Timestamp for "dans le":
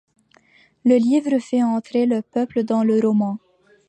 2.63-2.99